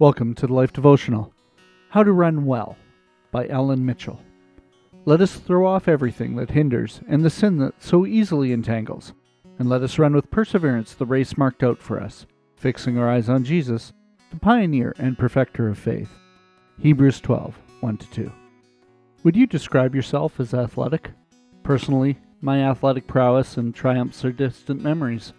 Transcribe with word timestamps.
Welcome 0.00 0.34
to 0.34 0.48
the 0.48 0.52
Life 0.52 0.72
Devotional 0.72 1.32
How 1.90 2.02
to 2.02 2.10
Run 2.10 2.46
Well 2.46 2.76
by 3.30 3.46
Allan 3.46 3.86
Mitchell. 3.86 4.20
Let 5.04 5.20
us 5.20 5.36
throw 5.36 5.68
off 5.68 5.86
everything 5.86 6.34
that 6.34 6.50
hinders 6.50 7.00
and 7.06 7.24
the 7.24 7.30
sin 7.30 7.58
that 7.58 7.80
so 7.80 8.04
easily 8.04 8.50
entangles, 8.50 9.12
and 9.60 9.68
let 9.68 9.82
us 9.82 9.96
run 9.96 10.12
with 10.12 10.32
perseverance 10.32 10.94
the 10.94 11.06
race 11.06 11.38
marked 11.38 11.62
out 11.62 11.80
for 11.80 12.00
us, 12.00 12.26
fixing 12.56 12.98
our 12.98 13.08
eyes 13.08 13.28
on 13.28 13.44
Jesus, 13.44 13.92
the 14.32 14.36
pioneer 14.40 14.96
and 14.98 15.16
perfecter 15.16 15.68
of 15.68 15.78
faith. 15.78 16.10
Hebrews 16.80 17.20
12 17.20 17.56
1 17.78 17.96
2. 17.96 18.32
Would 19.22 19.36
you 19.36 19.46
describe 19.46 19.94
yourself 19.94 20.40
as 20.40 20.54
athletic? 20.54 21.12
Personally, 21.62 22.18
my 22.40 22.68
athletic 22.68 23.06
prowess 23.06 23.56
and 23.56 23.72
triumphs 23.72 24.24
are 24.24 24.32
distant 24.32 24.82
memories. 24.82 25.34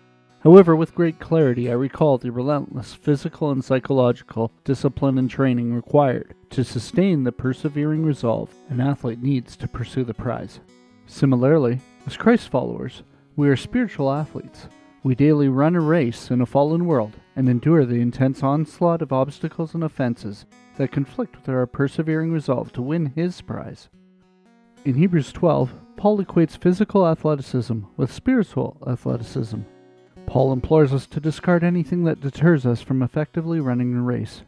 However, 0.46 0.75
with 0.75 0.93
great 0.93 1.20
clarity, 1.20 1.71
I 1.71 1.73
recall 1.73 2.20
the 2.20 2.32
relentless 2.32 2.93
physical 2.93 3.50
and 3.50 3.66
psychological 3.66 4.52
discipline 4.64 5.18
and 5.18 5.28
training 5.28 5.74
required 5.74 6.36
to 6.51 6.64
sustain 6.64 7.24
the 7.24 7.32
persevering 7.32 8.06
resolve 8.06 8.54
an 8.70 8.79
athlete 8.79 9.23
needs 9.23 9.57
to 9.57 9.68
pursue 9.68 10.04
the 10.04 10.14
prize. 10.14 10.60
Similarly, 11.07 11.79
as 12.06 12.15
Christ 12.15 12.50
followers, 12.50 13.01
we 13.36 13.50
are 13.50 13.56
spiritual 13.56 14.11
athletes. 14.11 14.70
We 15.01 15.15
daily 15.15 15.50
run 15.50 15.75
a 15.75 15.82
race 15.82 16.29
in 16.29 16.42
a 16.42 16.46
fallen 16.46 16.86
world 16.86 17.14
and 17.36 17.50
endure 17.50 17.84
the 17.84 18.00
intense 18.00 18.43
onslaught 18.43 19.01
of 19.01 19.12
obstacles 19.12 19.73
and 19.73 19.84
offenses 19.84 20.46
that 20.78 20.92
conflict 20.92 21.37
with 21.37 21.50
our 21.50 21.65
persevering 21.65 22.32
resolve 22.32 22.71
to 22.73 22.84
win 22.84 23.14
His 23.15 23.42
prize. 23.42 23.89
In 24.84 24.93
Hebrews 24.93 25.32
12, 25.32 25.71
Paul 25.98 26.23
equates 26.23 26.56
physical 26.56 27.07
athleticism 27.07 27.79
with 27.98 28.14
spiritual 28.14 28.78
athleticism. 28.86 29.62
Paul 30.28 30.52
implores 30.52 30.93
us 30.93 31.07
to 31.07 31.20
discard 31.20 31.64
anything 31.64 32.03
that 32.03 32.22
deters 32.22 32.66
us 32.66 32.81
from 32.81 33.02
effectively 33.02 33.59
running 33.59 33.94
the 33.94 34.02
race. 34.02 34.44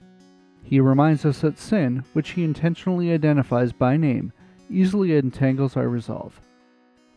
He 0.63 0.79
reminds 0.79 1.25
us 1.25 1.39
that 1.41 1.57
sin, 1.57 2.03
which 2.13 2.31
he 2.31 2.43
intentionally 2.43 3.11
identifies 3.11 3.71
by 3.71 3.95
name, 3.95 4.33
easily 4.69 5.15
entangles 5.15 5.77
our 5.77 5.87
resolve. 5.87 6.41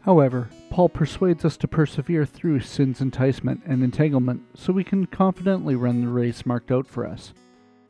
However, 0.03 0.49
Paul 0.71 0.89
persuades 0.89 1.45
us 1.45 1.57
to 1.59 1.69
persevere 1.69 2.25
through 2.25 2.61
sin's 2.61 3.01
enticement 3.01 3.63
and 3.67 3.83
entanglement 3.83 4.43
so 4.55 4.73
we 4.73 4.85
can 4.85 5.07
confidently 5.07 5.75
run 5.75 6.01
the 6.01 6.09
race 6.09 6.47
marked 6.47 6.71
out 6.71 6.87
for 6.87 7.05
us. 7.07 7.35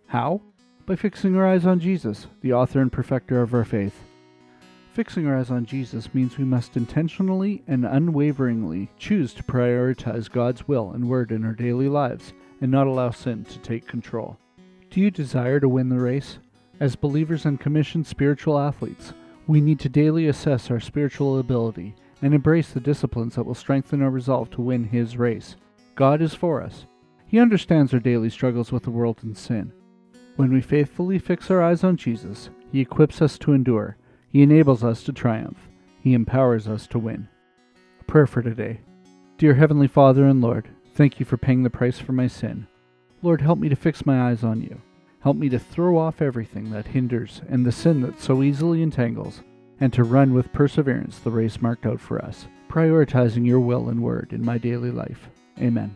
How? 0.07 0.41
By 0.87 0.97
fixing 0.97 1.37
our 1.37 1.47
eyes 1.47 1.67
on 1.67 1.79
Jesus, 1.79 2.27
the 2.41 2.53
author 2.53 2.81
and 2.81 2.91
perfecter 2.91 3.43
of 3.43 3.55
our 3.55 3.65
faith. 3.65 4.03
Fixing 5.01 5.27
our 5.27 5.39
eyes 5.39 5.51
on 5.51 5.65
Jesus 5.65 6.13
means 6.13 6.37
we 6.37 6.45
must 6.45 6.77
intentionally 6.77 7.63
and 7.67 7.87
unwaveringly 7.87 8.91
choose 8.99 9.33
to 9.33 9.43
prioritize 9.43 10.31
God's 10.31 10.69
will 10.69 10.91
and 10.91 11.09
word 11.09 11.33
in 11.33 11.43
our 11.43 11.55
daily 11.55 11.89
lives 11.89 12.35
and 12.61 12.71
not 12.71 12.87
allow 12.87 13.11
sin 13.11 13.45
to 13.45 13.59
take 13.61 13.87
control. 13.87 14.37
Do 14.91 15.01
you 15.01 15.11
desire 15.11 15.59
to 15.59 15.71
win 15.71 15.89
the 15.89 15.99
race? 15.99 16.39
As 16.81 16.97
believers 16.97 17.47
and 17.47 17.59
commissioned 17.59 18.07
spiritual 18.07 18.59
athletes, 18.59 19.15
we 19.47 19.63
need 19.63 19.81
to 19.81 19.89
daily 19.89 20.27
assess 20.27 20.71
our 20.71 20.81
spiritual 20.81 21.39
ability 21.39 21.95
and 22.21 22.35
embrace 22.35 22.69
the 22.69 22.79
disciplines 22.79 23.37
that 23.37 23.45
will 23.45 23.55
strengthen 23.55 24.03
our 24.03 24.11
resolve 24.11 24.51
to 24.51 24.61
win 24.61 24.85
His 24.85 25.17
race. 25.17 25.57
God 25.95 26.21
is 26.21 26.35
for 26.35 26.61
us. 26.61 26.85
He 27.27 27.41
understands 27.41 27.95
our 27.95 28.01
daily 28.01 28.29
struggles 28.29 28.71
with 28.71 28.83
the 28.83 28.91
world 28.91 29.21
and 29.23 29.35
sin. 29.35 29.73
When 30.37 30.53
we 30.53 30.61
faithfully 30.61 31.19
fix 31.19 31.51
our 31.51 31.63
eyes 31.63 31.85
on 31.85 31.97
Jesus, 31.97 32.51
He 32.71 32.83
equips 32.83 33.23
us 33.23 33.39
to 33.39 33.55
endure 33.55 33.97
he 34.31 34.43
enables 34.43 34.85
us 34.85 35.03
to 35.03 35.13
triumph. 35.13 35.59
He 36.01 36.15
empowers 36.15 36.69
us 36.69 36.87
to 36.89 36.99
win. 36.99 37.29
A 38.01 38.05
prayer 38.05 38.27
for 38.27 38.43
today. 38.43 38.81
Dear 39.39 39.55
Heavenly 39.55 39.89
Father 39.89 40.25
and 40.25 40.41
Lord, 40.41 40.69
thank 40.95 41.19
you 41.19 41.27
for 41.27 41.37
paying 41.37 41.65
the 41.65 41.71
price 41.71 41.99
for 41.99 42.13
my 42.13 42.29
sin. 42.29 42.67
Lord, 43.23 43.41
help 43.41 43.59
me 43.59 43.69
to 43.69 43.77
fix 43.77 44.07
my 44.07 44.31
eyes 44.31 44.45
on 44.45 44.63
you. 44.63 44.81
Help 45.21 45.37
me 45.37 45.49
to 45.49 45.59
throw 45.59 45.99
off 45.99 46.23
everything 46.23 46.71
that 46.71 46.87
hinders 46.87 47.43
and 47.49 47.67
the 47.67 47.73
sin 47.73 48.01
that 48.03 48.21
so 48.21 48.43
easily 48.43 48.83
entangles, 48.83 49.43
and 49.81 49.93
to 49.93 50.05
run 50.05 50.33
with 50.33 50.53
perseverance 50.53 51.19
the 51.19 51.31
race 51.31 51.61
marked 51.61 51.85
out 51.85 52.01
for 52.01 52.25
us, 52.25 52.47
prioritizing 52.69 53.45
your 53.45 53.61
will 53.61 53.89
and 53.89 54.03
word 54.03 54.33
in 54.33 54.45
my 54.45 54.57
daily 54.57 54.91
life. 54.91 55.29
Amen. 55.59 55.95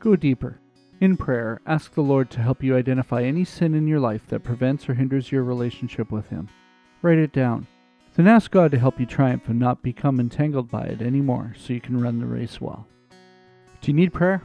Go 0.00 0.16
deeper. 0.16 0.60
In 1.00 1.16
prayer, 1.16 1.60
ask 1.64 1.94
the 1.94 2.02
Lord 2.02 2.30
to 2.30 2.40
help 2.40 2.62
you 2.62 2.76
identify 2.76 3.22
any 3.22 3.44
sin 3.44 3.74
in 3.74 3.86
your 3.86 4.00
life 4.00 4.26
that 4.28 4.42
prevents 4.42 4.88
or 4.88 4.94
hinders 4.94 5.30
your 5.30 5.44
relationship 5.44 6.10
with 6.10 6.28
Him. 6.28 6.48
Write 7.02 7.18
it 7.18 7.32
down. 7.32 7.66
Then 8.14 8.26
ask 8.26 8.50
God 8.50 8.70
to 8.70 8.78
help 8.78 8.98
you 8.98 9.06
triumph 9.06 9.48
and 9.48 9.58
not 9.58 9.82
become 9.82 10.18
entangled 10.18 10.70
by 10.70 10.84
it 10.84 11.02
anymore 11.02 11.54
so 11.58 11.72
you 11.72 11.80
can 11.80 12.00
run 12.00 12.18
the 12.18 12.26
race 12.26 12.60
well. 12.60 12.86
Do 13.80 13.90
you 13.90 13.92
need 13.92 14.12
prayer? 14.12 14.42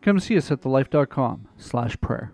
Come 0.00 0.18
see 0.18 0.36
us 0.38 0.50
at 0.50 0.62
thelife.com 0.62 1.48
slash 1.58 2.00
prayer. 2.00 2.32